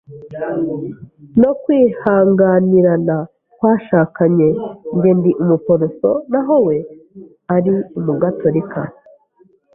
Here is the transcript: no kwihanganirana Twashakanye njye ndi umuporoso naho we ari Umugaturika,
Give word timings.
no 1.41 1.51
kwihanganirana 1.61 3.17
Twashakanye 3.53 4.49
njye 4.95 5.11
ndi 5.17 5.31
umuporoso 5.43 6.09
naho 6.31 6.55
we 6.65 6.77
ari 7.55 7.73
Umugaturika, 7.99 8.81